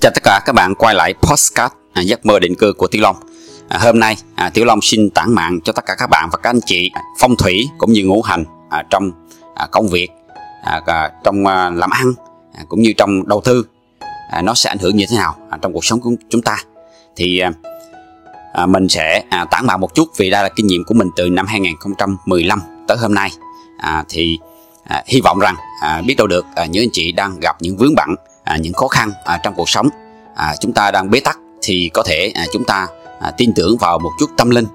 [0.00, 3.02] Chào tất cả các bạn quay lại postcard à, giấc mơ định cư của Tiểu
[3.02, 3.16] Long.
[3.68, 6.38] À, hôm nay à, Tiểu Long xin tản mạn cho tất cả các bạn và
[6.42, 9.10] các anh chị à, phong thủy cũng như ngũ hành à, trong
[9.54, 10.08] à, công việc,
[10.64, 12.12] à, à, trong à, làm ăn
[12.54, 13.66] à, cũng như trong đầu tư
[14.30, 16.56] à, nó sẽ ảnh hưởng như thế nào à, trong cuộc sống của chúng ta.
[17.16, 17.52] Thì à,
[18.52, 21.08] à, mình sẽ à, tản mạn một chút vì đây là kinh nghiệm của mình
[21.16, 23.30] từ năm 2015 tới hôm nay.
[23.78, 24.38] À, thì
[24.84, 27.76] à, hy vọng rằng à, biết đâu được à, những anh chị đang gặp những
[27.76, 28.08] vướng bận
[28.50, 29.88] à, những khó khăn à, trong cuộc sống.
[30.34, 32.86] À, chúng ta đang bế tắc thì có thể à, chúng ta
[33.20, 34.66] à, tin tưởng vào một chút tâm linh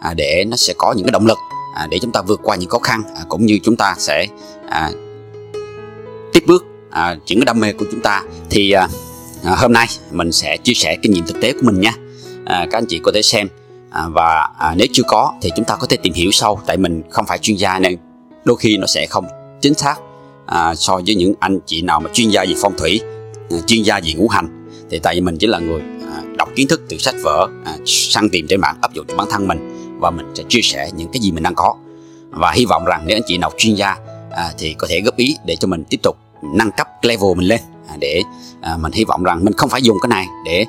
[0.00, 1.38] à, để nó sẽ có những cái động lực
[1.74, 4.26] à, để chúng ta vượt qua những khó khăn à, cũng như chúng ta sẽ
[4.68, 4.90] à,
[6.32, 8.22] tiếp bước à, những cái đam mê của chúng ta.
[8.50, 8.88] Thì à,
[9.44, 11.94] à, hôm nay mình sẽ chia sẻ kinh nghiệm thực tế của mình nha.
[12.44, 13.48] À, các anh chị có thể xem
[13.90, 16.76] à, và à, nếu chưa có thì chúng ta có thể tìm hiểu sâu tại
[16.76, 17.96] mình không phải chuyên gia nên
[18.44, 19.26] đôi khi nó sẽ không
[19.60, 19.94] chính xác
[20.46, 23.00] à, so với những anh chị nào mà chuyên gia về phong thủy
[23.66, 24.68] chuyên gia về ngũ hành.
[24.90, 25.80] Thì tại vì mình chỉ là người
[26.12, 29.16] à, đọc kiến thức từ sách vở à, săn tìm trên mạng áp dụng cho
[29.16, 29.58] bản thân mình
[30.00, 31.74] và mình sẽ chia sẻ những cái gì mình đang có.
[32.30, 33.96] Và hy vọng rằng nếu anh chị nào chuyên gia
[34.30, 36.16] à, thì có thể góp ý để cho mình tiếp tục
[36.54, 37.60] nâng cấp level mình lên
[38.00, 38.22] để
[38.78, 40.64] mình hy vọng rằng mình không phải dùng cái này để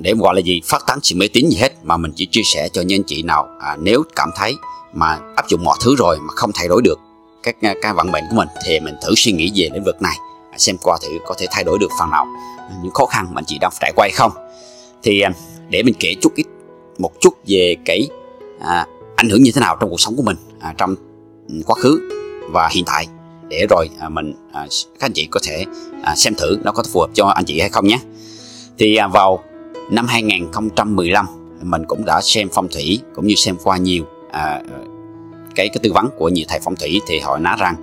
[0.00, 2.42] để gọi là gì phát tán sự mê tín gì hết mà mình chỉ chia
[2.44, 4.54] sẻ cho những anh chị nào à, nếu cảm thấy
[4.92, 6.98] mà áp dụng mọi thứ rồi mà không thay đổi được
[7.42, 10.16] các cái vận mệnh của mình thì mình thử suy nghĩ về lĩnh vực này
[10.58, 12.26] xem qua thử có thể thay đổi được phần nào
[12.82, 14.32] những khó khăn mà anh chị đang trải qua hay không.
[15.02, 15.30] Thì à,
[15.70, 16.46] để mình kể chút ít
[16.98, 18.08] một chút về cái
[18.60, 20.94] à, ảnh hưởng như thế nào trong cuộc sống của mình à, trong
[21.48, 22.08] ừ, quá khứ
[22.52, 23.06] và hiện tại.
[23.48, 25.64] Để rồi à, mình à, các anh chị có thể
[26.02, 27.98] à, xem thử nó có phù hợp cho anh chị hay không nhé.
[28.78, 29.44] Thì à, vào
[29.90, 31.26] năm 2015
[31.62, 34.62] mình cũng đã xem phong thủy cũng như xem qua nhiều à,
[35.54, 37.76] cái cái tư vấn của nhiều thầy phong thủy thì họ nói rằng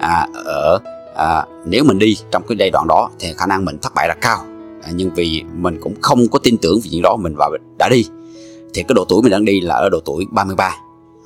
[0.00, 0.78] à, ở
[1.16, 4.08] à, nếu mình đi trong cái giai đoạn đó thì khả năng mình thất bại
[4.08, 4.44] là cao.
[4.82, 7.88] À, nhưng vì mình cũng không có tin tưởng vì chuyện đó mình vào đã
[7.88, 8.04] đi
[8.74, 10.76] thì cái độ tuổi mình đang đi là ở độ tuổi 33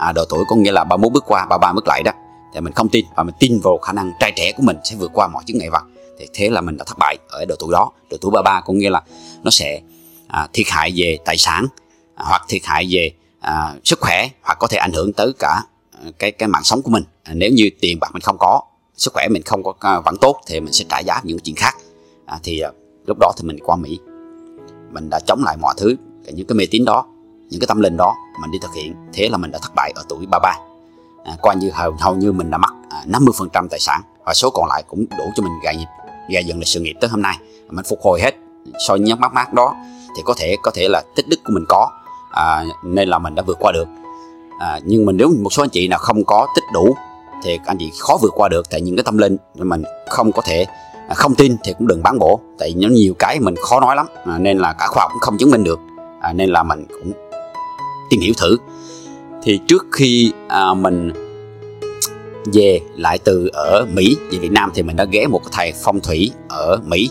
[0.00, 2.12] à, độ tuổi có nghĩa là 31 bước qua 33 bước lại đó.
[2.54, 4.96] Thì mình không tin và mình tin vào khả năng trai trẻ của mình sẽ
[4.96, 5.82] vượt qua mọi chứng ngại vật.
[6.18, 7.90] Thì thế là mình đã thất bại ở độ tuổi đó.
[8.10, 9.02] Độ tuổi 33 có nghĩa là
[9.42, 9.80] nó sẽ
[10.28, 11.66] à, thiệt hại về tài sản
[12.14, 15.62] à, hoặc thiệt hại về à, sức khỏe hoặc có thể ảnh hưởng tới cả
[15.92, 17.04] à, cái cái mạng sống của mình.
[17.24, 18.60] À, nếu như tiền bạc mình không có
[19.00, 21.56] sức khỏe mình không có à, vẫn tốt thì mình sẽ trả giá những chuyện
[21.56, 21.76] khác.
[22.26, 22.70] À, thì à,
[23.06, 23.98] lúc đó thì mình qua mỹ.
[24.92, 25.96] Mình đã chống lại mọi thứ
[26.32, 27.06] những cái mê tín đó
[27.50, 28.94] những cái tâm linh đó mình đi thực hiện.
[29.12, 30.56] Thế là mình đã thất bại ở tuổi 33
[31.24, 34.00] à, coi như hầu, hầu như mình đã mất à, 50% tài sản.
[34.24, 35.86] Và số còn lại cũng đủ cho mình gài nghiệp
[36.30, 37.36] gài dựng lại sự nghiệp tới hôm nay.
[37.40, 38.34] À, mình phục hồi hết.
[38.88, 39.74] So với những mắc mát đó
[40.16, 41.90] thì có thể có thể là tích đức của mình có
[42.30, 43.88] à, nên là mình đã vượt qua được.
[44.58, 46.96] À, nhưng mà nếu một số anh chị nào không có tích đủ
[47.42, 48.70] thì anh chị khó vượt qua được.
[48.70, 50.66] Tại những cái tâm linh mình không có thể
[51.08, 52.40] à, không tin thì cũng đừng bán bổ.
[52.58, 54.06] Tại nó nhiều cái mình khó nói lắm.
[54.26, 55.78] À, nên là cả khoa học cũng không chứng minh được.
[56.20, 57.12] À, nên là mình cũng
[58.10, 58.56] tìm hiểu thử.
[59.42, 61.12] Thì trước khi à, mình
[62.52, 66.00] về lại từ ở Mỹ về Việt Nam thì mình đã ghé một thầy phong
[66.00, 67.10] thủy ở Mỹ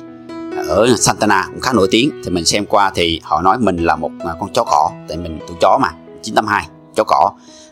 [0.67, 2.11] ở Santana cũng khá nổi tiếng.
[2.23, 4.91] Thì mình xem qua thì họ nói mình là một à, con chó cỏ.
[5.07, 5.89] Tại mình tụi chó mà
[6.21, 7.31] 982 chó cỏ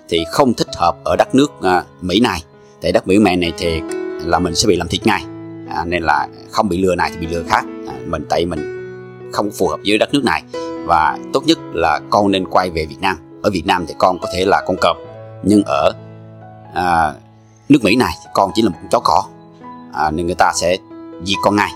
[0.09, 2.44] thì không thích hợp ở đất nước à, Mỹ này.
[2.81, 3.81] Tại đất Mỹ mẹ này thì
[4.23, 5.23] là mình sẽ bị làm thịt ngay
[5.69, 7.66] à, nên là không bị lừa này thì bị lừa khác.
[7.88, 8.73] À, mình tại mình
[9.34, 10.44] không phù hợp với đất nước này.
[10.85, 13.18] Và tốt nhất là con nên quay về Việt Nam.
[13.41, 14.97] Ở Việt Nam thì con có thể là con cọp
[15.44, 15.91] nhưng ở
[16.74, 17.13] à,
[17.69, 19.24] nước Mỹ này con chỉ là một con chó cỏ.
[19.94, 20.78] À, nên người ta sẽ
[21.24, 21.72] diệt con ngay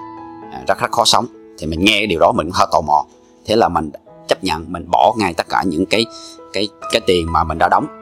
[0.52, 1.25] à, rất rất khó sống.
[1.58, 3.06] Thì mình nghe điều đó mình cũng hơi tò mò.
[3.46, 3.92] Thế là mình
[4.28, 6.06] chấp nhận mình bỏ ngay tất cả những cái
[6.53, 8.00] cái cái tiền mà mình đã đóng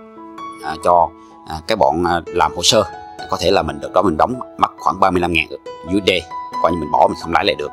[0.63, 1.09] à, cho
[1.47, 2.83] à, cái bọn à, làm hồ sơ.
[3.29, 5.47] Có thể là mình được đó mình đóng mất khoảng 35 ngàn
[5.87, 6.09] USD
[6.61, 7.71] coi như mình bỏ mình không lái lại được.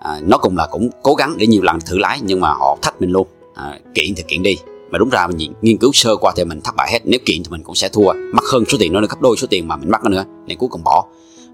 [0.00, 2.78] À, nó cũng là cũng cố gắng để nhiều lần thử lái nhưng mà họ
[2.82, 3.26] thách mình luôn.
[3.54, 4.56] À, kiện thì kiện đi.
[4.90, 6.98] Mà đúng ra mình nghiên cứu sơ qua thì mình thất bại hết.
[7.04, 8.12] Nếu kiện thì mình cũng sẽ thua.
[8.12, 10.68] Mất hơn số tiền nó gấp đôi số tiền mà mình mất nữa nên cuối
[10.68, 11.04] cùng bỏ.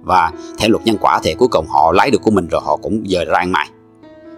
[0.02, 2.76] Và theo luật nhân quả thì cuối cùng họ lấy được của mình rồi họ
[2.76, 3.68] cũng giờ ra ăn mày.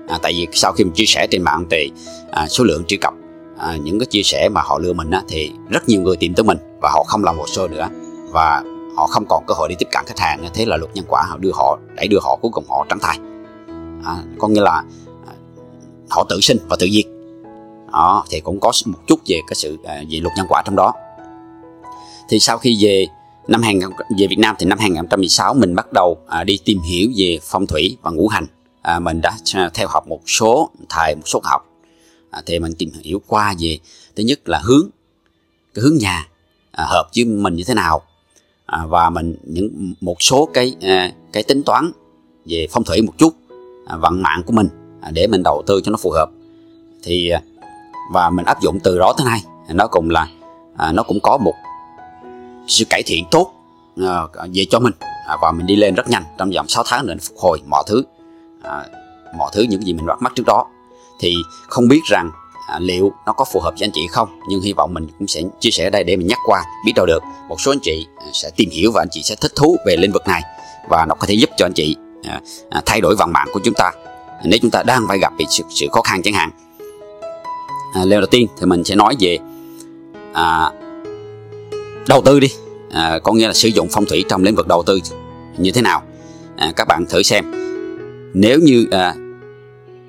[0.09, 1.91] À, tại vì sau khi mình chia sẻ trên mạng thì
[2.31, 3.15] à, số lượng truy cập
[3.61, 6.35] à, những cái chia sẻ mà họ lừa mình á, thì rất nhiều người tìm
[6.35, 7.89] tới mình và họ không làm hồ sơ nữa.
[8.33, 8.63] Và
[8.97, 11.23] họ không còn cơ hội đi tiếp cận khách hàng thế là luật nhân quả
[11.29, 13.19] họ đưa họ đẩy đưa họ cuối cùng họ trắng tay
[14.05, 14.85] à, có nghĩa là
[15.27, 15.33] à,
[16.11, 17.05] họ tự sinh và tự diệt.
[17.93, 20.77] Đó thì cũng có một chút về cái sự à, về luật nhân quả trong
[20.77, 20.93] đó.
[22.29, 23.07] Thì sau khi về
[23.49, 27.09] năm 2000 về Việt Nam thì năm 2016 mình bắt đầu à, đi tìm hiểu
[27.17, 28.47] về phong thủy và ngũ hành.
[28.83, 31.70] À, mình đã à, theo học một số thầy một số học
[32.31, 33.79] à, thì mình tìm hiểu qua về
[34.17, 34.89] thứ nhất là hướng
[35.75, 36.29] cái hướng nhà
[36.71, 38.03] à, hợp với mình như thế nào.
[38.67, 41.93] À, và mình những một số cái à, cái tính toán
[42.47, 43.35] về phong thủy một chút
[43.87, 44.69] à, vận mạng của mình
[45.01, 46.31] à, để mình đầu tư cho nó phù hợp.
[47.03, 47.43] Thì à,
[48.13, 50.29] và mình áp dụng từ đó tới nay à, nó cũng là
[50.77, 51.55] à, nó cũng có một
[52.69, 53.53] sự cải thiện tốt
[53.97, 54.23] à,
[54.55, 54.93] về cho mình.
[55.27, 57.85] À, và mình đi lên rất nhanh trong vòng 6 tháng nữa phục hồi mọi
[57.87, 58.03] thứ
[58.63, 58.87] à,
[59.39, 60.67] mọi thứ những gì mình bắt mắt trước đó
[61.21, 61.35] thì
[61.69, 62.31] không biết rằng
[62.69, 64.41] à, liệu nó có phù hợp với anh chị không.
[64.49, 66.93] Nhưng hy vọng mình cũng sẽ chia sẻ ở đây để mình nhắc qua biết
[66.97, 69.53] đâu được một số anh chị à, sẽ tìm hiểu và anh chị sẽ thích
[69.57, 70.43] thú về lĩnh vực này.
[70.89, 72.41] Và nó có thể giúp cho anh chị à,
[72.71, 73.93] à, thay đổi vận mạng của chúng ta.
[74.45, 76.51] Nếu chúng ta đang phải gặp bị sự, sự khó khăn chẳng hạn.
[77.95, 79.39] À, lần đầu tiên thì mình sẽ nói về
[80.33, 80.71] à,
[82.09, 82.49] đầu tư đi.
[82.91, 85.01] À, có nghĩa là sử dụng phong thủy trong lĩnh vực đầu tư
[85.59, 86.03] như thế nào.
[86.57, 87.53] À, các bạn thử xem.
[88.35, 89.15] Nếu như à,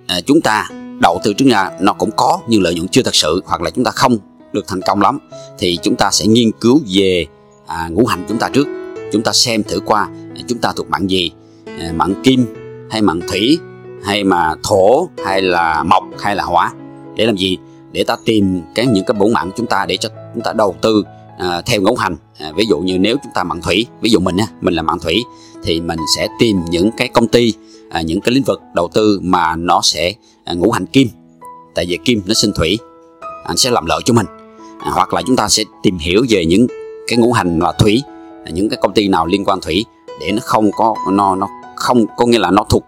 [0.08, 0.68] à, chúng ta
[1.02, 3.70] đầu tư trước nhà nó cũng có nhưng lợi nhuận chưa thật sự hoặc là
[3.70, 4.18] chúng ta không
[4.54, 5.20] được thành công lắm
[5.58, 7.26] thì chúng ta sẽ nghiên cứu về
[7.68, 8.68] à, ngũ hành chúng ta trước.
[9.12, 11.32] Chúng ta xem thử qua à, chúng ta thuộc mạng gì?
[11.66, 12.46] À, mạng kim
[12.90, 13.60] hay mạng thủy
[14.04, 16.74] hay mà thổ hay là mộc hay là hỏa?
[17.16, 17.58] Để làm gì?
[17.92, 20.54] Để ta tìm cái những cái bổn mạng của chúng ta để cho chúng ta
[20.54, 21.04] đầu tư
[21.40, 22.16] à, theo ngũ hành.
[22.40, 24.82] À, ví dụ như nếu chúng ta mạng thủy ví dụ mình á mình là
[24.82, 25.24] mạng thủy
[25.64, 27.54] thì mình sẽ tìm những cái công ty
[27.92, 31.08] à, những cái lĩnh vực đầu tư mà nó sẽ à, ngũ hành kim.
[31.76, 32.80] Tại vì kim nó sinh thủy
[33.46, 34.26] anh sẽ làm lợi cho mình.
[34.80, 36.68] À, hoặc là chúng ta sẽ tìm hiểu về những
[37.08, 38.04] cái ngũ hành là thủy
[38.46, 39.86] à, những cái công ty nào liên quan thủy
[40.20, 42.84] để nó không có nó nó không có nghĩa là nó thuộc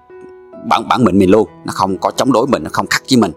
[0.69, 3.19] bản bản mệnh mình luôn nó không có chống đối mình nó không khắc với
[3.19, 3.31] mình.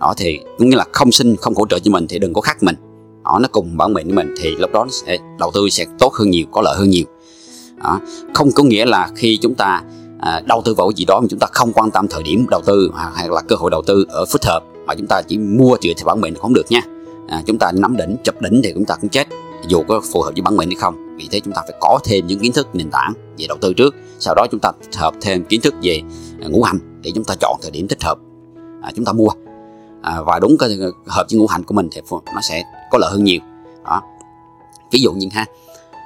[0.00, 2.40] Đó thì cũng như là không sinh không hỗ trợ cho mình thì đừng có
[2.40, 2.76] khắc mình.
[3.24, 6.12] Đó, nó cùng bản mệnh với mình thì lúc đó sẽ đầu tư sẽ tốt
[6.14, 7.04] hơn nhiều có lợi hơn nhiều.
[7.82, 8.00] Đó.
[8.34, 9.82] không có nghĩa là khi chúng ta
[10.22, 12.46] à, đầu tư vào cái gì đó mà chúng ta không quan tâm thời điểm
[12.50, 15.38] đầu tư hay là cơ hội đầu tư ở phút hợp mà chúng ta chỉ
[15.38, 16.80] mua dựa theo bản mệnh không được nha.
[17.28, 19.28] À, chúng ta nắm đỉnh chụp đỉnh thì chúng ta cũng chết
[19.68, 21.16] dù có phù hợp với bản mệnh hay không.
[21.16, 23.72] Vì thế chúng ta phải có thêm những kiến thức nền tảng về đầu tư
[23.74, 26.00] trước sau đó chúng ta tích hợp thêm kiến thức về
[26.40, 28.18] à, ngũ hành để chúng ta chọn thời điểm thích hợp
[28.82, 29.28] à, chúng ta mua.
[30.02, 33.10] À, và đúng cái hợp với ngũ hành của mình thì nó sẽ có lợi
[33.10, 33.40] hơn nhiều.
[33.84, 34.02] Đó.
[34.92, 35.46] Ví dụ như ha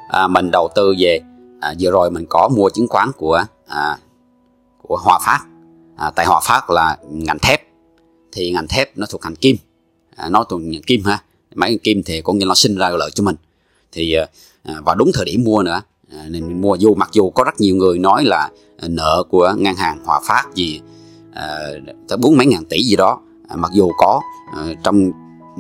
[0.09, 1.21] à, mình đầu tư về
[1.61, 3.99] à, vừa rồi mình có mua chứng khoán của à,
[4.89, 5.41] của Hòa Phát.
[5.97, 7.61] À, tại Hòa Phát là ngành thép.
[8.33, 9.57] Thì ngành thép nó thuộc ngành kim.
[10.17, 11.23] À, nó thuộc ngành kim ha.
[11.55, 13.37] Máy kim thì cũng như nó sinh ra lợi cho mình.
[13.93, 14.27] Thì à,
[14.63, 17.45] à, và đúng thời điểm mua nữa à, nên mình mua dù mặc dù có
[17.45, 18.51] rất nhiều người nói là
[18.83, 20.81] nợ của ngân hàng Hòa Phát gì
[21.33, 21.59] à,
[22.09, 23.21] tới bốn mấy ngàn tỷ gì đó.
[23.49, 24.21] À, mặc dù có
[24.57, 25.13] à, trong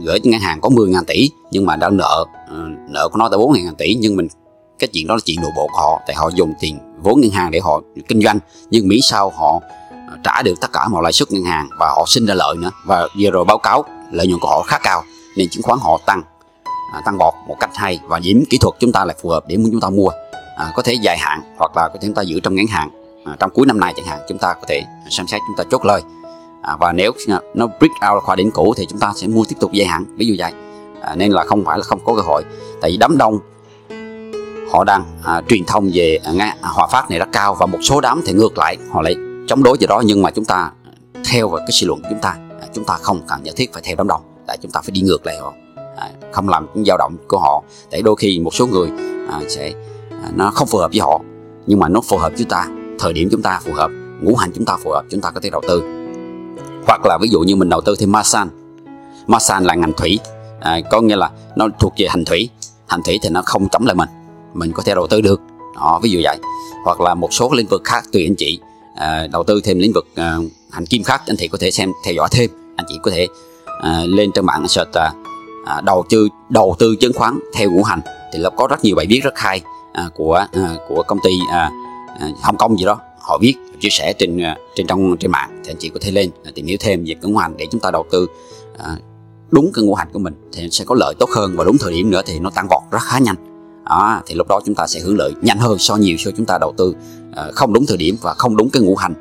[0.05, 2.57] gửi ngân hàng có 10 ngàn tỷ nhưng mà đã nợ à,
[2.89, 4.29] nợ của nó tới bốn ngàn tỷ nhưng mình
[4.79, 7.31] cái chuyện đó là chuyện nội bộ của họ tại họ dùng tiền vốn ngân
[7.31, 8.39] hàng để họ kinh doanh.
[8.71, 11.87] Nhưng Mỹ sau họ à, trả được tất cả mọi lãi suất ngân hàng và
[11.87, 12.71] họ sinh ra lợi nữa.
[12.85, 15.03] Và vừa rồi báo cáo lợi nhuận của họ khá cao
[15.37, 16.23] nên chứng khoán họ tăng
[16.93, 18.01] à, tăng vọt một cách hay.
[18.05, 20.09] Và nhiễm kỹ thuật chúng ta lại phù hợp để muốn chúng ta mua
[20.57, 22.91] à, có thể dài hạn hoặc là có thể chúng ta giữ trong ngắn hạn
[23.25, 25.65] à, trong cuối năm nay chẳng hạn chúng ta có thể xem xét chúng ta
[25.71, 26.03] chốt lời.
[26.63, 27.13] À, và nếu
[27.55, 30.05] nó break out qua đỉnh cũ thì chúng ta sẽ mua tiếp tục dài hạn
[30.17, 30.53] ví dụ vậy.
[31.01, 32.45] À, nên là không phải là không có cơ hội.
[32.81, 33.39] Tại vì đám đông
[34.73, 38.01] họ đang à, truyền thông về à, hòa phát này rất cao và một số
[38.01, 38.77] đám thì ngược lại.
[38.91, 39.15] Họ lại
[39.47, 40.71] chống đối về đó nhưng mà chúng ta
[41.31, 42.37] theo vào cái suy luận của chúng ta.
[42.61, 44.23] À, chúng ta không cần nhất thiết phải theo đám đông.
[44.47, 45.53] Tại chúng ta phải đi ngược lại họ.
[45.97, 47.63] À, không làm những dao động của họ.
[47.91, 48.89] Để đôi khi một số người
[49.29, 49.73] à, sẽ
[50.11, 51.21] à, nó không phù hợp với họ
[51.67, 52.69] nhưng mà nó phù hợp với chúng ta.
[52.99, 53.91] Thời điểm chúng ta phù hợp
[54.23, 55.83] ngũ hành chúng ta phù hợp chúng ta có thể đầu tư.
[56.87, 58.49] Hoặc là ví dụ như mình đầu tư thêm masan.
[59.27, 60.19] Masan là ngành thủy.
[60.61, 62.49] À, có nghĩa là nó thuộc về hành thủy.
[62.87, 64.09] Hành thủy thì nó không chống lại mình
[64.57, 65.41] mình có thể đầu tư được.
[65.75, 66.39] Đó, ví dụ vậy.
[66.85, 68.59] Hoặc là một số lĩnh vực khác tùy anh chị.
[68.95, 70.37] À, đầu tư thêm lĩnh vực à,
[70.71, 72.51] hành kim khác anh chị có thể xem theo dõi thêm.
[72.77, 73.27] Anh chị có thể
[73.83, 75.13] à, lên trên mạng search à,
[75.67, 78.01] à, đầu tư đầu tư chứng khoán theo ngũ hành.
[78.33, 81.31] Thì nó có rất nhiều bài viết rất hay à, của à, của công ty
[81.51, 81.71] à,
[82.21, 82.99] à, Hồng Kông gì đó.
[83.21, 85.63] Họ viết chia sẻ trên à, trên trong trên mạng.
[85.65, 87.81] Thì anh chị có thể lên à, tìm hiểu thêm về ngũ hành để chúng
[87.81, 88.27] ta đầu tư
[88.79, 88.97] à,
[89.51, 90.35] đúng cái ngũ hành của mình.
[90.53, 91.57] Thì sẽ có lợi tốt hơn.
[91.57, 93.37] Và đúng thời điểm nữa thì nó tăng vọt rất khá nhanh
[93.91, 96.47] đó, thì lúc đó chúng ta sẽ hưởng lợi nhanh hơn so nhiều so chúng
[96.47, 96.95] ta đầu tư
[97.35, 99.15] ờ, không đúng thời điểm và không đúng cái ngũ hành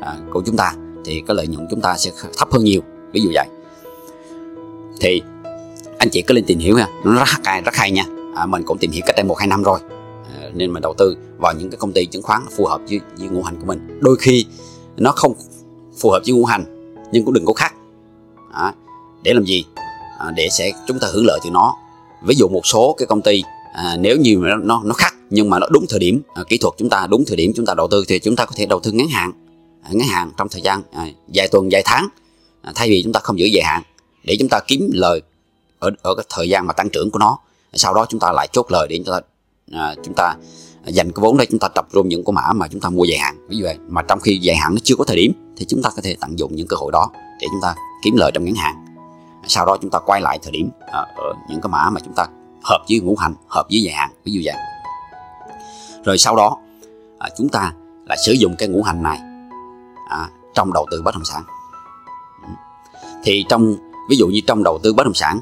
[0.00, 0.74] à, của chúng ta.
[1.04, 2.80] Thì cái lợi nhuận chúng ta sẽ thấp hơn nhiều
[3.12, 3.46] ví dụ vậy.
[5.00, 5.22] Thì
[5.98, 8.04] anh chị cứ lên tìm hiểu nha nó rất hay rất hay nha.
[8.34, 9.78] À, mình cũng tìm hiểu cách đây một hai năm rồi
[10.34, 13.00] à, nên mình đầu tư vào những cái công ty chứng khoán phù hợp với,
[13.18, 13.98] với ngũ hành của mình.
[14.00, 14.46] Đôi khi
[14.96, 15.34] nó không
[15.98, 17.74] phù hợp với ngũ hành nhưng cũng đừng có khác.
[18.52, 18.74] À,
[19.22, 19.64] để làm gì?
[20.18, 21.76] À, để sẽ chúng ta hưởng lợi từ nó.
[22.26, 25.50] Ví dụ một số cái công ty à, nếu như mà nó nó khắc nhưng
[25.50, 27.74] mà nó đúng thời điểm à, kỹ thuật chúng ta đúng thời điểm chúng ta
[27.74, 29.32] đầu tư thì chúng ta có thể đầu tư ngắn hạn
[29.82, 32.08] à, ngắn hạn trong thời gian à, vài tuần vài tháng
[32.62, 33.82] à, thay vì chúng ta không giữ dài hạn
[34.24, 35.22] để chúng ta kiếm lời
[35.78, 37.38] ở ở cái thời gian mà tăng trưởng của nó
[37.74, 39.20] sau đó chúng ta lại chốt lời để chúng ta
[39.72, 40.34] à, chúng ta
[40.86, 43.04] dành cái vốn đó chúng ta tập trung những cái mã mà chúng ta mua
[43.04, 45.32] dài hạn ví dụ vậy mà trong khi dài hạn nó chưa có thời điểm
[45.56, 47.10] thì chúng ta có thể tận dụng những cơ hội đó
[47.40, 47.74] để chúng ta
[48.04, 48.84] kiếm lời trong ngắn hạn
[49.46, 52.14] sau đó chúng ta quay lại thời điểm à, ở những cái mã mà chúng
[52.14, 52.26] ta
[52.64, 54.54] hợp với ngũ hành hợp với dài hạn ví dụ vậy.
[56.04, 56.56] Rồi sau đó
[57.18, 57.72] à, chúng ta
[58.06, 59.20] là sử dụng cái ngũ hành này
[60.08, 61.42] à, trong đầu tư bất động sản.
[63.24, 63.76] Thì trong
[64.10, 65.40] ví dụ như trong đầu tư bất động sản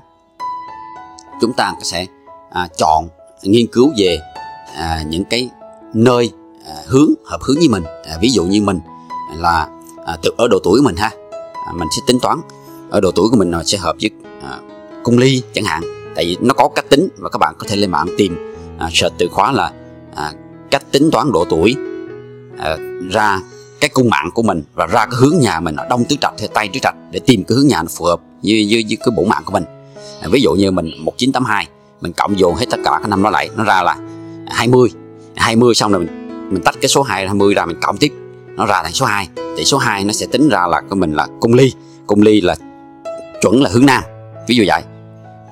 [1.40, 2.06] chúng ta sẽ
[2.50, 3.08] à, chọn
[3.42, 4.18] nghiên cứu về
[4.76, 5.50] à, những cái
[5.94, 6.32] nơi
[6.66, 7.84] à, hướng hợp hướng với mình.
[8.04, 8.80] À, ví dụ như mình
[9.36, 9.68] là
[10.06, 11.10] à, từ ở độ tuổi của mình ha
[11.66, 12.40] à, mình sẽ tính toán
[12.90, 14.10] ở độ tuổi của mình nó sẽ hợp với
[14.42, 14.58] à,
[15.02, 17.76] cung ly chẳng hạn tại vì nó có cách tính và các bạn có thể
[17.76, 18.36] lên mạng tìm.
[18.78, 19.72] À, search từ khóa là
[20.14, 20.32] à,
[20.70, 21.76] cách tính toán độ tuổi
[22.58, 22.76] à,
[23.10, 23.40] ra
[23.80, 26.34] cái cung mạng của mình và ra cái hướng nhà mình ở đông tứ trạch
[26.38, 28.96] hay tây tứ trạch để tìm cái hướng nhà nó phù hợp với, với, với
[28.96, 29.64] cái bổ mạng của mình.
[30.20, 31.68] À, ví dụ như mình 1982
[32.00, 33.96] mình cộng dồn hết tất cả các năm nó lại nó ra là
[34.46, 34.88] 20
[35.36, 38.12] 20 xong rồi mình, mình tách cái số 2 20 ra mình cộng tiếp
[38.56, 41.12] nó ra thành số 2 thì số 2 nó sẽ tính ra là của mình
[41.12, 41.72] là cung ly.
[42.06, 42.56] Cung ly là
[43.40, 44.02] chuẩn là hướng nam.
[44.48, 44.82] Ví dụ vậy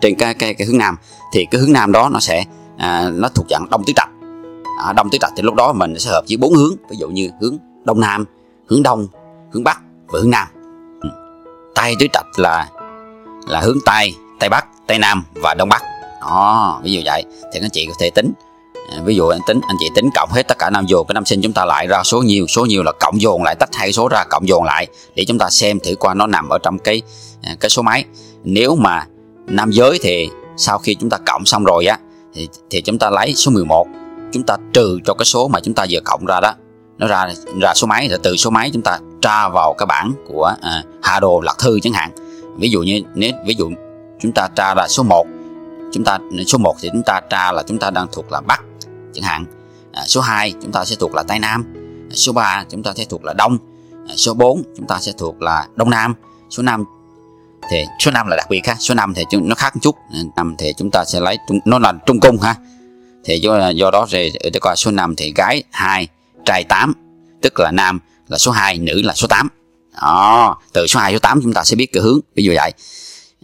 [0.00, 0.96] trên cái cái, cái hướng nam
[1.32, 2.44] thì cái hướng nam đó nó sẽ
[2.76, 4.10] à, nó thuộc dạng đông tứ trạch.
[4.84, 7.08] À, đông tứ trạch thì lúc đó mình sẽ hợp với bốn hướng ví dụ
[7.08, 8.24] như hướng đông nam
[8.68, 9.08] hướng đông
[9.52, 10.48] hướng bắc và hướng nam.
[11.00, 11.08] Ừ.
[11.74, 12.68] tây tứ trạch là
[13.48, 15.82] là hướng tây tây bắc tây nam và đông bắc.
[16.20, 17.24] Đó ví dụ vậy.
[17.52, 18.32] Thì anh chị có thể tính
[18.90, 21.14] à, ví dụ anh tính anh chị tính cộng hết tất cả năm dồn cái
[21.14, 23.74] năm sinh chúng ta lại ra số nhiều số nhiều là cộng dồn lại tách
[23.74, 26.58] hai số ra cộng dồn lại để chúng ta xem thử qua nó nằm ở
[26.58, 27.02] trong cái
[27.42, 28.04] à, cái số máy.
[28.44, 29.06] Nếu mà
[29.48, 31.98] nam giới thì sau khi chúng ta cộng xong rồi á
[32.34, 33.86] thì, thì chúng ta lấy số 11
[34.32, 36.54] chúng ta trừ cho cái số mà chúng ta vừa cộng ra đó
[36.98, 37.26] nó ra
[37.60, 40.82] ra số máy rồi từ số máy chúng ta tra vào cái bảng của à,
[41.02, 42.10] hạ đồ lạc thư chẳng hạn
[42.58, 43.70] ví dụ như nếu ví dụ
[44.20, 45.26] chúng ta tra là số 1
[45.92, 48.60] chúng ta số 1 thì chúng ta tra là chúng ta đang thuộc là bắc
[49.12, 49.44] chẳng hạn
[49.92, 51.64] à, số 2 chúng ta sẽ thuộc là tây nam
[52.10, 53.58] à, số 3 chúng ta sẽ thuộc là đông
[54.08, 56.14] à, số 4 chúng ta sẽ thuộc là đông nam
[56.50, 56.84] số 5
[57.70, 58.74] thì số 5 là đặc biệt ha.
[58.78, 59.96] Số 5 thì nó khác một chút.
[60.36, 62.54] Năm thì chúng ta sẽ lấy nó là trung cung ha.
[63.24, 66.08] Thì do, do đó thì để coi số 5 thì gái 2
[66.44, 66.94] trai 8
[67.42, 69.48] tức là nam là số 2 nữ là số 8
[70.02, 72.20] đó từ số 2 số 8 chúng ta sẽ biết cái hướng.
[72.34, 72.72] Ví dụ vậy.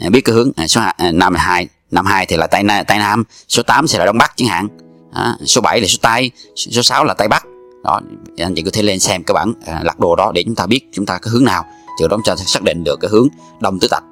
[0.01, 0.51] À, biết cái hướng.
[0.57, 3.25] À, số 2, à, nam là 2 năm 2 thì là tây nam, tây nam.
[3.49, 4.69] Số 8 sẽ là đông bắc chẳng hạn.
[5.15, 7.45] Đó, số 7 là số tây số 6 là tây bắc.
[7.85, 8.01] Đó
[8.39, 10.67] anh chị có thể lên xem cái bản à, lạc đồ đó để chúng ta
[10.67, 11.65] biết chúng ta cái hướng nào.
[12.01, 13.29] Từ đó chúng ta sẽ xác định được cái hướng
[13.61, 14.05] đông tứ tạch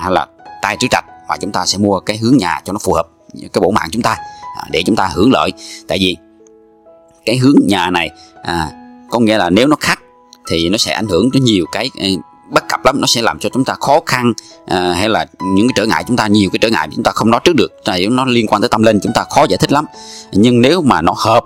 [0.00, 0.26] hay là
[0.62, 3.08] tay tứ trạch và chúng ta sẽ mua cái hướng nhà cho nó phù hợp
[3.34, 4.16] cái bộ mạng chúng ta
[4.56, 5.52] à, để chúng ta hưởng lợi.
[5.88, 6.16] Tại vì
[7.24, 8.10] cái hướng nhà này
[8.42, 8.70] à,
[9.10, 9.98] có nghĩa là nếu nó khác
[10.48, 11.90] thì nó sẽ ảnh hưởng đến nhiều cái
[12.50, 13.00] bất cập lắm.
[13.00, 14.32] Nó sẽ làm cho chúng ta khó khăn
[14.66, 17.10] à, hay là những cái trở ngại chúng ta nhiều cái trở ngại chúng ta
[17.10, 17.72] không nói trước được.
[17.84, 19.84] Tại nó liên quan tới tâm linh chúng ta khó giải thích lắm.
[20.32, 21.44] Nhưng nếu mà nó hợp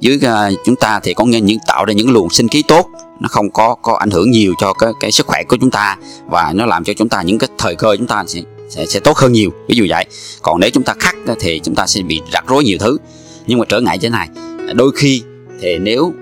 [0.00, 2.86] dưới uh, chúng ta thì có nghe những tạo ra những luồng sinh khí tốt.
[3.20, 5.96] Nó không có có ảnh hưởng nhiều cho cái cái sức khỏe của chúng ta
[6.26, 9.00] và nó làm cho chúng ta những cái thời cơ chúng ta sẽ sẽ, sẽ
[9.00, 9.50] tốt hơn nhiều.
[9.68, 10.04] Ví dụ vậy.
[10.42, 12.98] Còn nếu chúng ta khắc thì chúng ta sẽ bị rắc rối nhiều thứ.
[13.46, 14.28] Nhưng mà trở ngại thế này.
[14.74, 15.22] Đôi khi
[15.60, 16.12] thì nếu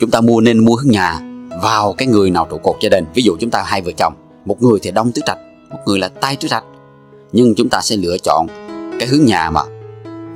[0.00, 1.20] chúng ta mua nên mua hướng nhà
[1.62, 4.14] vào cái người nào trụ cột gia đình ví dụ chúng ta hai vợ chồng
[4.44, 5.38] một người thì đông tứ trạch
[5.70, 6.64] một người là tây tứ trạch
[7.32, 8.46] nhưng chúng ta sẽ lựa chọn
[8.98, 9.60] cái hướng nhà mà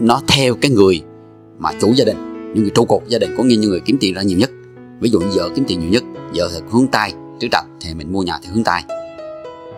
[0.01, 1.03] nó theo cái người
[1.59, 3.97] mà chủ gia đình những người trụ cột gia đình có nghĩa như người kiếm
[4.01, 4.51] tiền ra nhiều nhất.
[5.01, 7.95] Ví dụ như vợ kiếm tiền nhiều nhất vợ thì hướng tây tứ trạch thì
[7.95, 8.81] mình mua nhà thì hướng tây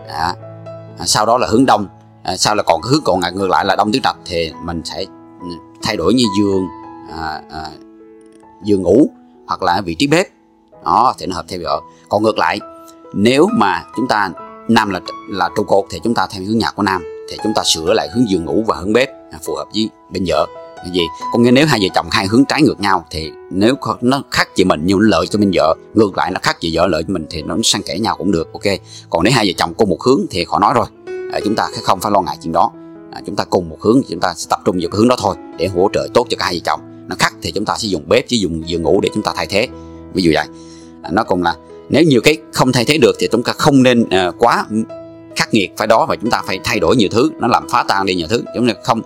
[0.07, 0.35] à,
[1.05, 1.87] sau đó là hướng đông.
[2.23, 4.81] À, sau là còn cái hướng còn ngược lại là đông tứ trạch thì mình
[4.85, 5.05] sẽ
[5.81, 6.67] thay đổi như giường
[7.17, 7.69] à, à,
[8.63, 9.09] giường ngủ
[9.47, 10.27] hoặc là vị trí bếp.
[10.85, 11.81] Đó thì nó hợp theo vợ.
[12.09, 12.59] Còn ngược lại
[13.13, 14.29] nếu mà chúng ta
[14.67, 17.53] nam là là trụ cột thì chúng ta theo hướng nhà của nam thì chúng
[17.53, 20.47] ta sửa lại hướng giường ngủ và hướng bếp à, phù hợp với bên vợ
[20.93, 21.01] gì?
[21.33, 24.47] Có nghĩa nếu hai vợ chồng hai hướng trái ngược nhau thì nếu nó khác
[24.55, 27.13] chị mình nhưng lợi cho mình vợ ngược lại nó khác chị vợ lợi cho
[27.13, 28.77] mình thì nó sang kể nhau cũng được ok?
[29.09, 30.85] Còn nếu hai vợ chồng cùng một hướng thì khỏi nói rồi
[31.31, 32.71] à, chúng ta không phải lo ngại chuyện đó.
[33.11, 35.15] À, chúng ta cùng một hướng chúng ta sẽ tập trung vào cái hướng đó
[35.19, 36.81] thôi để hỗ trợ tốt cho cả hai vợ chồng.
[37.07, 39.33] Nó khác thì chúng ta sẽ dùng bếp chứ dùng giường ngủ để chúng ta
[39.35, 39.67] thay thế.
[40.13, 40.45] Ví dụ vậy.
[41.01, 41.55] À, nó cũng là
[41.89, 44.65] nếu nhiều cái không thay thế được thì chúng ta không nên uh, quá
[45.35, 47.83] khắc nghiệt phải đó và chúng ta phải thay đổi nhiều thứ nó làm phá
[47.87, 48.43] tan đi nhiều thứ.
[48.55, 49.01] Chúng ta không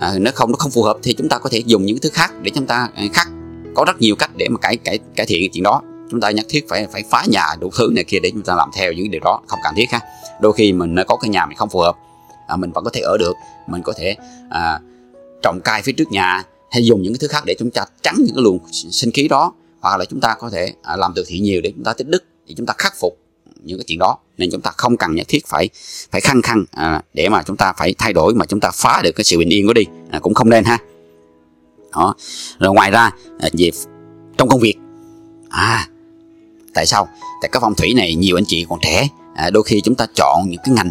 [0.00, 2.10] à, nó không nó không phù hợp thì chúng ta có thể dùng những thứ
[2.12, 3.28] khác để chúng ta à, khắc
[3.74, 5.82] có rất nhiều cách để mà cải cải cải thiện chuyện đó.
[6.10, 8.54] Chúng ta nhất thiết phải phải phá nhà đủ thứ này kia để chúng ta
[8.54, 10.00] làm theo những điều đó không cần thiết ha.
[10.40, 11.96] Đôi khi mình có cái nhà mình không phù hợp
[12.48, 13.32] à, mình vẫn có thể ở được.
[13.66, 14.16] Mình có thể
[14.50, 14.80] à,
[15.42, 18.14] trồng cây phía trước nhà hay dùng những cái thứ khác để chúng ta tránh
[18.18, 19.52] những cái luồng sinh khí đó.
[19.80, 22.08] Hoặc là chúng ta có thể à, làm từ thiện nhiều để chúng ta tích
[22.08, 23.18] đức để chúng ta khắc phục
[23.62, 24.18] những cái chuyện đó.
[24.38, 25.68] Nên chúng ta không cần nhất thiết phải
[26.10, 29.00] phải khăng khăng à, để mà chúng ta phải thay đổi mà chúng ta phá
[29.04, 29.84] được cái sự bình yên của đi.
[30.10, 30.78] À, cũng không nên ha.
[31.92, 32.14] Đó.
[32.58, 33.70] Rồi ngoài ra à, về
[34.36, 34.74] trong công việc.
[35.48, 35.88] À
[36.74, 37.08] tại sao?
[37.42, 40.06] Tại cái phong thủy này nhiều anh chị còn trẻ à, đôi khi chúng ta
[40.14, 40.90] chọn những cái ngành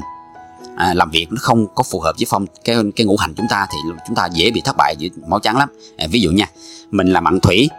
[0.75, 3.45] à, làm việc nó không có phù hợp với phong cái cái ngũ hành chúng
[3.50, 4.95] ta thì chúng ta dễ bị thất bại
[5.27, 5.69] máu trắng lắm.
[5.97, 6.45] À, ví dụ nha
[6.91, 7.69] mình làm mặn thủy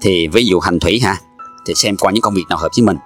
[0.00, 1.16] thì ví dụ hành thủy ha
[1.66, 2.96] thì xem qua những công việc nào hợp với mình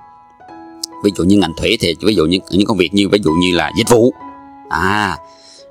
[1.04, 3.30] ví dụ như ngành thủy thì ví dụ như những công việc như ví dụ
[3.30, 4.12] như là dịch vụ.
[4.68, 5.16] À,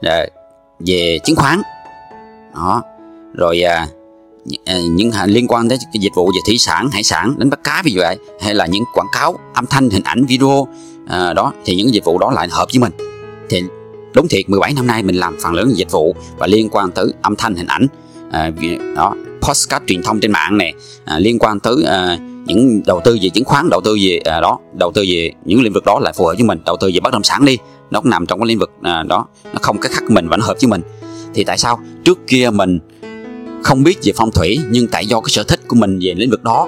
[0.01, 0.27] à
[0.79, 1.61] về chứng khoán.
[2.53, 2.83] Đó
[3.33, 3.87] rồi à,
[4.65, 7.59] à những liên quan tới cái dịch vụ về thủy sản hải sản đánh bắt
[7.63, 10.67] cá ví dụ vậy hay là những quảng cáo âm thanh hình ảnh video
[11.07, 12.91] à, đó thì những dịch vụ đó lại hợp với mình.
[13.49, 13.63] Thì
[14.13, 17.05] đúng thiệt 17 năm nay mình làm phần lớn dịch vụ và liên quan tới
[17.21, 17.87] âm thanh hình ảnh
[18.31, 18.51] à,
[18.95, 20.73] đó postcard truyền thông trên mạng này
[21.05, 22.17] à, liên quan tới à,
[22.47, 25.61] những đầu tư về chứng khoán đầu tư về à, đó đầu tư về những
[25.61, 27.57] lĩnh vực đó là phù hợp với mình đầu tư về bất động sản đi
[27.91, 30.37] nó cũng nằm trong cái lĩnh vực à, đó nó không cái khắc mình và
[30.37, 30.81] nó hợp với mình.
[31.33, 31.79] Thì tại sao?
[32.03, 32.79] Trước kia mình
[33.63, 36.29] không biết về phong thủy nhưng tại do cái sở thích của mình về lĩnh
[36.29, 36.67] vực đó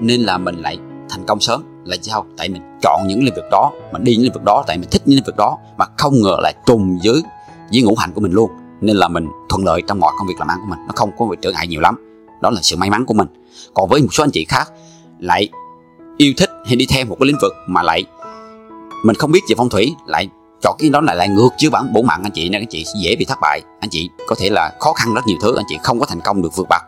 [0.00, 0.78] nên là mình lại
[1.10, 1.62] thành công sớm.
[1.84, 4.64] Là sao tại mình chọn những lĩnh vực đó mình đi những lĩnh vực đó
[4.66, 7.22] tại mình thích những lĩnh vực đó mà không ngờ lại trùng với
[7.72, 8.50] với ngũ hành của mình luôn.
[8.80, 11.10] Nên là mình thuận lợi trong mọi công việc làm ăn của mình nó không
[11.18, 11.96] có bị trở ngại nhiều lắm.
[12.42, 13.28] Đó là sự may mắn của mình.
[13.74, 14.72] Còn với một số anh chị khác
[15.22, 15.48] lại
[16.16, 18.04] yêu thích hay đi theo một cái lĩnh vực mà lại
[19.04, 20.28] mình không biết về phong thủy lại
[20.62, 22.84] chọn cái đó lại lại ngược chứ bản bổn mạng anh chị nên anh chị
[23.02, 23.60] dễ bị thất bại.
[23.80, 26.20] Anh chị có thể là khó khăn rất nhiều thứ anh chị không có thành
[26.24, 26.82] công được vượt bậc.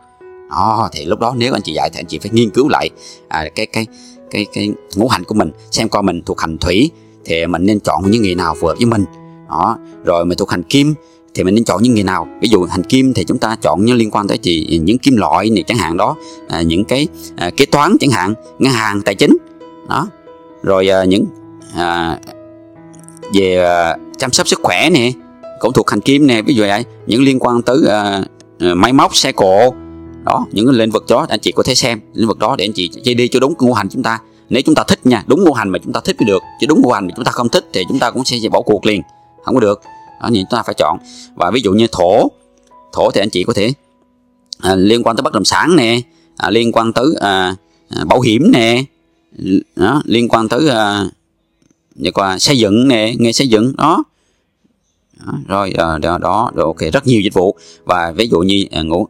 [0.51, 2.91] Đó thì lúc đó nếu anh chị dạy thì anh chị phải nghiên cứu lại
[3.29, 3.87] à, cái cái
[4.31, 6.91] cái cái ngũ hành của mình xem coi mình thuộc hành thủy
[7.25, 9.05] thì mình nên chọn những nghề nào phù hợp với mình.
[9.49, 10.95] Đó rồi mình thuộc hành kim
[11.35, 12.29] thì mình nên chọn những nghề nào?
[12.41, 15.17] Ví dụ hành kim thì chúng ta chọn những liên quan tới chị những kim
[15.17, 16.17] loại này chẳng hạn đó
[16.49, 19.37] à, những cái à, kế toán chẳng hạn ngân hàng tài chính
[19.89, 20.09] đó.
[20.63, 21.25] Rồi à, những
[21.75, 22.19] à,
[23.35, 25.13] về à, chăm sóc sức khỏe nè
[25.61, 26.85] cũng thuộc hành kim nè ví dụ vậy.
[27.07, 28.25] Những liên quan tới à,
[28.59, 29.75] à, máy móc xe cộ
[30.25, 32.73] đó những lĩnh vực đó anh chị có thể xem lĩnh vực đó để anh
[32.75, 34.19] chị chơi đi cho đúng ngũ hành chúng ta.
[34.51, 36.67] Nếu chúng ta thích nha đúng ngũ hành mà chúng ta thích mới được chứ
[36.67, 38.87] đúng ngũ hành mà chúng ta không thích thì chúng ta cũng sẽ bỏ cuộc
[38.87, 39.03] liền
[39.45, 39.81] không có được
[40.21, 40.99] đó những chúng ta phải chọn.
[41.35, 42.29] Và ví dụ như thổ
[42.93, 43.73] thổ thì anh chị có thể
[44.59, 46.01] à, liên quan tới bất động sản nè
[46.37, 47.57] à, liên quan tới à,
[47.89, 48.83] à, bảo hiểm nè
[49.77, 51.05] đó, liên quan tới à,
[52.15, 54.05] qua xây dựng nè nghề xây dựng đó,
[55.27, 57.57] đó rồi à, đó, đó rồi ok rất nhiều dịch vụ.
[57.85, 59.07] Và ví dụ như à, ngũ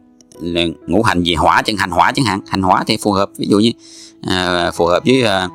[0.87, 2.39] ngũ hành gì hỏa chẳng hành hỏa chẳng hạn.
[2.47, 3.71] Hành hỏa thì phù hợp ví dụ như
[4.21, 5.49] à, phù hợp với à,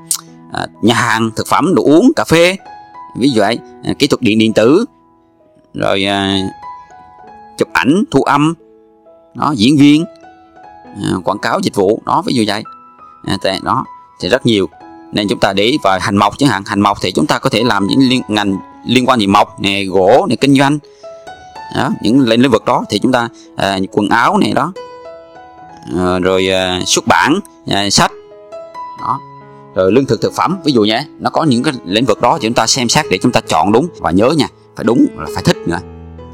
[0.52, 2.56] à, nhà hàng thực phẩm đồ uống cà phê
[3.18, 4.84] ví dụ vậy à, kỹ thuật điện điện tử
[5.74, 6.36] rồi à,
[7.58, 8.54] chụp ảnh thu âm
[9.34, 10.04] đó diễn viên
[10.84, 12.62] à, quảng cáo dịch vụ đó ví dụ vậy.
[13.26, 13.84] À, đó
[14.20, 14.68] thì rất nhiều.
[15.12, 16.62] Nên chúng ta để ý vào hành mộc chẳng hạn.
[16.66, 18.56] Hành mộc thì chúng ta có thể làm những liên, ngành
[18.86, 20.78] liên quan gì mộc này gỗ này kinh doanh.
[21.76, 24.72] Đó, những lĩnh vực đó thì chúng ta à, quần áo này đó.
[25.96, 28.12] À, rồi à, xuất bản à, sách
[29.00, 29.20] đó.
[29.74, 32.38] Rồi lương thực thực phẩm ví dụ nhé nó có những cái lĩnh vực đó
[32.40, 35.06] thì chúng ta xem xét để chúng ta chọn đúng và nhớ nha phải đúng
[35.16, 35.78] là phải thích nữa.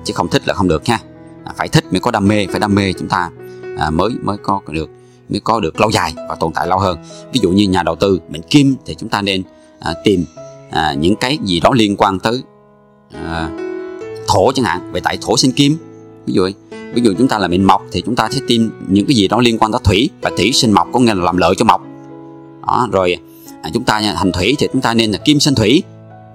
[0.04, 0.98] Chứ không thích là không được nha.
[1.44, 3.30] À, phải thích mới có đam mê phải đam mê chúng ta
[3.78, 4.90] à, mới mới có được
[5.28, 6.98] mới có được lâu dài và tồn tại lâu hơn.
[7.32, 9.42] Ví dụ như nhà đầu tư mình kim thì chúng ta nên
[9.80, 10.24] à, tìm
[10.70, 12.42] à, những cái gì đó liên quan tới
[13.12, 13.50] à,
[14.28, 15.76] thổ chẳng hạn về tại thổ sinh kim.
[16.26, 16.48] Ví dụ
[16.94, 19.28] ví dụ chúng ta là mệnh mộc thì chúng ta sẽ tìm những cái gì
[19.28, 21.64] đó liên quan tới thủy và thủy sinh mộc có nghĩa là làm lợi cho
[21.64, 21.82] mộc
[22.66, 23.16] đó, rồi
[23.62, 25.82] à, chúng ta hành thủy thì chúng ta nên là kim sinh thủy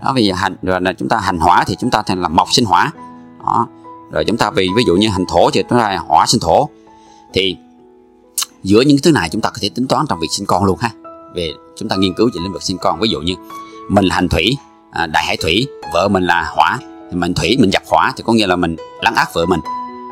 [0.04, 2.54] đó vì hành rồi là chúng ta hành hỏa thì chúng ta thành là mộc
[2.54, 2.92] sinh hỏa.
[3.46, 3.68] Đó
[4.12, 6.42] rồi chúng ta vì ví dụ như hành thổ thì chúng ta là hỏa sinh
[6.42, 6.70] thổ.
[7.34, 7.58] Thì
[8.64, 10.78] giữa những thứ này chúng ta có thể tính toán trong việc sinh con luôn
[10.82, 10.90] ha.
[11.36, 13.34] Về chúng ta nghiên cứu về lĩnh vực sinh con ví dụ như
[13.90, 14.58] mình là hành thủy
[14.92, 16.80] à, đại hải thủy vợ mình là hỏa
[17.12, 19.60] thì mình thủy mình dập hỏa thì có nghĩa là mình lắng ác vợ mình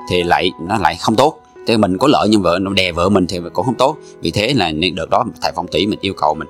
[0.10, 1.42] thì lại nó lại không tốt.
[1.68, 3.98] Thì mình có lợi nhưng vợ nó đè vợ mình thì cũng không tốt.
[4.22, 6.48] Vì thế là đợt đó thầy phong thủy mình yêu cầu mình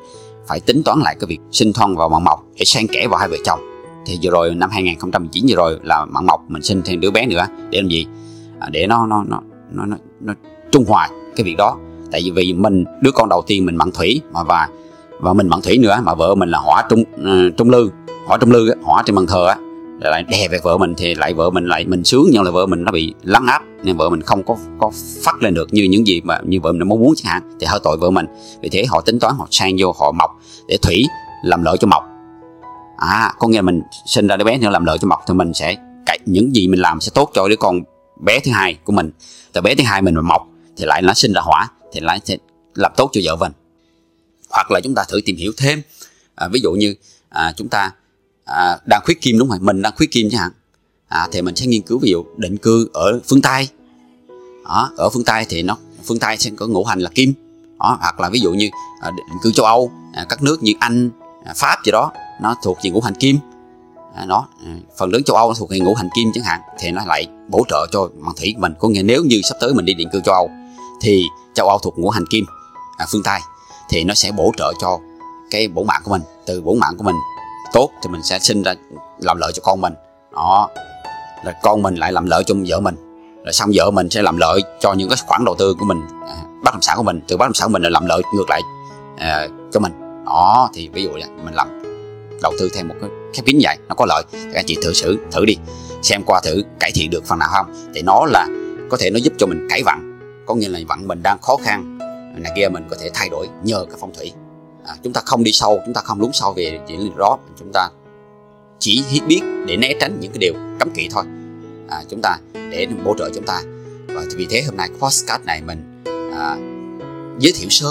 [0.49, 3.19] phải tính toán lại cái việc sinh con vào mạng mộc để xen kẽ vào
[3.19, 3.59] hai vợ chồng.
[4.05, 7.25] Thì vừa rồi năm 2019 vừa rồi là mạng mộc mình sinh thêm đứa bé
[7.25, 7.45] nữa.
[7.69, 8.05] Để làm gì?
[8.59, 10.33] À, để nó nó nó nó nó, nó
[10.71, 11.77] trung hòa cái việc đó.
[12.11, 14.69] Tại vì vì mình đứa con đầu tiên mình mặn thủy mà và
[15.19, 17.89] và mình mặn thủy nữa mà vợ mình là hỏa trung uh, trung lư
[18.27, 19.57] hỏa trung lư hỏa trên bàn thờ á.
[20.01, 22.51] Dạ lại đè về vợ mình thì lại vợ mình lại mình sướng nhưng là
[22.51, 24.91] vợ mình nó bị lắng áp nên vợ mình không có có
[25.23, 27.65] phát lên được như những gì mà như vợ mình mong muốn chẳng hạn thì
[27.65, 28.25] hơi tội vợ mình.
[28.61, 30.31] Vì thế họ tính toán họ sang vô họ mọc
[30.67, 31.05] để thủy
[31.43, 32.03] làm lợi cho mọc
[32.97, 35.53] à có nghĩa mình sinh ra đứa bé nữa làm lợi cho mọc thì mình
[35.53, 37.81] sẽ cậy những gì mình làm sẽ tốt cho đứa con
[38.19, 39.11] bé thứ hai của mình.
[39.53, 42.19] Từ bé thứ hai mình mà mọc thì lại nó sinh ra hỏa thì lại
[42.23, 42.37] sẽ
[42.75, 43.51] làm tốt cho vợ mình.
[44.49, 45.81] Hoặc là chúng ta thử tìm hiểu thêm.
[46.35, 46.95] À, ví dụ như
[47.29, 47.91] à, chúng ta
[48.49, 50.51] à, đang khuyết kim đúng không mình đang khuyết kim chẳng hạn
[51.07, 53.67] à, thì mình sẽ nghiên cứu ví dụ định cư ở phương tây.
[54.63, 57.33] Đó, ở phương tây thì nó phương tây sẽ có ngũ hành là kim.
[57.79, 58.69] Đó, hoặc là ví dụ như
[59.01, 61.09] à, định cư châu âu à, các nước như anh
[61.45, 63.37] à, pháp gì đó nó thuộc về ngũ hành kim.
[64.15, 66.61] À, nó à, phần lớn châu âu nó thuộc về ngũ hành kim chẳng hạn
[66.79, 68.73] thì nó lại bổ trợ cho bằng thủy mình.
[68.79, 70.49] Có nghĩa nếu như sắp tới mình đi định cư châu âu
[71.01, 72.45] thì châu âu thuộc ngũ hành kim
[72.97, 73.39] à, phương tây
[73.89, 74.99] thì nó sẽ bổ trợ cho
[75.51, 77.15] cái bổn mạng của mình từ bổn mạng của mình
[77.73, 78.73] tốt thì mình sẽ sinh ra
[79.19, 79.93] làm lợi cho con mình.
[80.33, 80.69] Đó.
[81.45, 82.95] Là con mình lại làm lợi cho vợ mình.
[83.45, 86.01] Rồi xong vợ mình sẽ làm lợi cho những cái khoản đầu tư của mình.
[86.27, 87.21] À, bất động sản của mình.
[87.27, 88.61] Từ bất động sản của mình là làm lợi ngược lại
[89.17, 89.91] à, cho mình.
[90.25, 91.83] Đó thì ví dụ là mình làm
[92.41, 94.23] đầu tư theo một cái khép kín vậy nó có lợi.
[94.31, 95.57] Thì anh chị thử xử thử đi.
[96.01, 97.89] Xem qua thử cải thiện được phần nào không?
[97.95, 98.47] Thì nó là
[98.89, 101.57] có thể nó giúp cho mình cải vận có nghĩa là vận mình đang khó
[101.63, 101.97] khăn.
[102.37, 104.31] Này kia mình có thể thay đổi nhờ cái phong thủy
[104.89, 107.37] à, chúng ta không đi sâu chúng ta không lún sâu về chuyện đó.
[107.59, 107.89] Chúng ta
[108.79, 111.23] chỉ biết để né tránh những cái điều cấm kỵ thôi.
[111.89, 113.61] À, chúng ta để hỗ trợ chúng ta.
[114.07, 116.57] Và vì thế hôm nay podcast này mình à,
[117.39, 117.89] giới thiệu sơ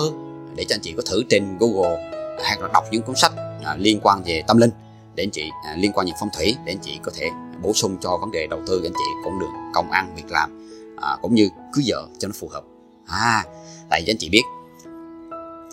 [0.54, 3.32] để cho anh chị có thử trên Google à, hoặc là đọc những cuốn sách
[3.64, 4.70] à, liên quan về tâm linh
[5.14, 7.30] để anh chị à, liên quan về phong thủy để anh chị có thể
[7.62, 10.68] bổ sung cho vấn đề đầu tư anh chị con đường công ăn việc làm
[10.96, 12.62] à, cũng như cưới vợ cho nó phù hợp.
[13.06, 13.44] À
[13.90, 14.42] tại vì anh chị biết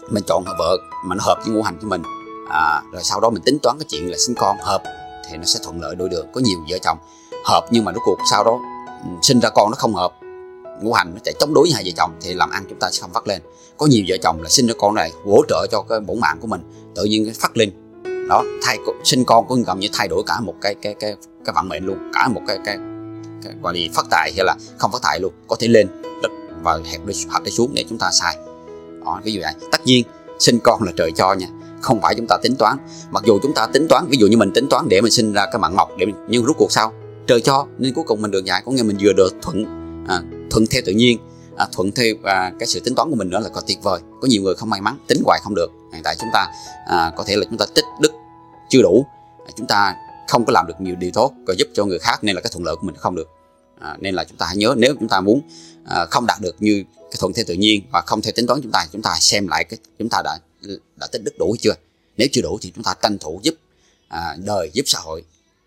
[0.09, 2.03] mình chọn vợ mà nó hợp với ngũ hành của mình.
[2.49, 4.83] À, rồi sau đó mình tính toán cái chuyện là sinh con hợp
[5.29, 6.97] thì nó sẽ thuận lợi đôi đường có nhiều vợ chồng
[7.45, 8.59] hợp nhưng mà rốt cuộc sau đó
[9.03, 10.11] ừ, sinh ra con nó không hợp
[10.81, 12.89] ngũ hành nó chạy chống đối với hai vợ chồng thì làm ăn chúng ta
[12.91, 13.41] sẽ không phát lên.
[13.77, 16.37] Có nhiều vợ chồng là sinh ra con này hỗ trợ cho cái bổn mạng
[16.41, 16.61] của mình
[16.95, 17.71] tự nhiên phát lên
[18.29, 21.15] đó thay sinh con cũng gần như thay đổi cả một cái cái cái
[21.45, 22.77] cái vận mệnh luôn cả một cái cái,
[23.43, 25.33] cái gọi là phát tài hay là không phát tài luôn.
[25.47, 25.87] Có thể lên
[26.63, 28.37] và hẹp đi hoặc đi xuống để chúng ta xài
[29.05, 29.53] đó ví dụ vậy.
[29.71, 30.05] Tất nhiên
[30.39, 31.47] sinh con là trời cho nha.
[31.81, 32.77] Không phải chúng ta tính toán.
[33.11, 35.33] Mặc dù chúng ta tính toán ví dụ như mình tính toán để mình sinh
[35.33, 36.93] ra cái mạng mọc để mình, nhưng rút cuộc sao?
[37.27, 38.61] Trời cho nên cuối cùng mình được dạy.
[38.65, 39.65] Có nghĩa mình vừa được thuận
[40.07, 41.17] à, thuận theo tự nhiên
[41.57, 43.99] à, thuận theo à, cái sự tính toán của mình nữa là còn tuyệt vời.
[44.21, 45.71] Có nhiều người không may mắn tính hoài không được.
[45.93, 46.47] Hiện tại chúng ta
[46.87, 48.11] à, có thể là chúng ta tích đức
[48.69, 49.05] chưa đủ.
[49.47, 49.95] À, chúng ta
[50.27, 52.51] không có làm được nhiều điều tốt rồi giúp cho người khác nên là cái
[52.53, 53.29] thuận lợi của mình không được.
[53.79, 55.41] À, nên là chúng ta hãy nhớ nếu chúng ta muốn
[55.89, 58.61] À, không đạt được như cái thuận theo tự nhiên và không theo tính toán
[58.61, 60.39] chúng ta chúng ta xem lại cái chúng ta đã
[60.95, 61.73] đã tích đức đủ chưa?
[62.17, 63.55] Nếu chưa đủ thì chúng ta tranh thủ giúp
[64.07, 65.23] à, đời giúp xã hội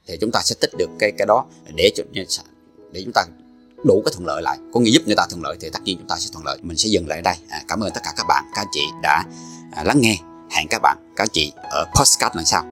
[0.06, 1.90] thì chúng ta sẽ tích được cái cái đó để
[2.92, 3.24] để chúng ta
[3.84, 4.58] đủ cái thuận lợi lại.
[4.74, 6.58] Có nghĩa giúp người ta thuận lợi thì tất nhiên chúng ta sẽ thuận lợi.
[6.62, 7.34] Mình sẽ dừng lại ở đây.
[7.48, 9.24] À, cảm ơn tất cả các bạn các anh chị đã
[9.72, 10.16] à, lắng nghe.
[10.50, 12.64] Hẹn các bạn các anh chị ở postcard lần sau.